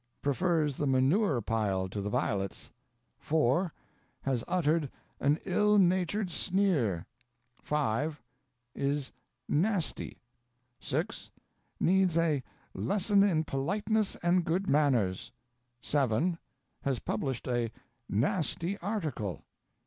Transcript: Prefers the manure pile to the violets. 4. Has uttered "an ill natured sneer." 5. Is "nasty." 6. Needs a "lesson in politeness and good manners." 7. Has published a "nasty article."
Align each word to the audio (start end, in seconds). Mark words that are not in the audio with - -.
Prefers 0.23 0.77
the 0.77 0.87
manure 0.87 1.41
pile 1.41 1.87
to 1.87 2.01
the 2.01 2.09
violets. 2.09 2.71
4. 3.19 3.71
Has 4.23 4.43
uttered 4.47 4.89
"an 5.19 5.37
ill 5.45 5.77
natured 5.77 6.31
sneer." 6.31 7.05
5. 7.61 8.19
Is 8.73 9.11
"nasty." 9.47 10.17
6. 10.79 11.29
Needs 11.79 12.17
a 12.17 12.41
"lesson 12.73 13.21
in 13.21 13.43
politeness 13.43 14.15
and 14.23 14.43
good 14.43 14.67
manners." 14.67 15.31
7. 15.83 16.39
Has 16.81 16.97
published 16.97 17.47
a 17.47 17.69
"nasty 18.09 18.79
article." 18.79 19.43